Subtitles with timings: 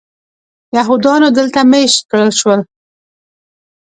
[0.77, 2.61] یهودیانو دلته مېشت کړل شول.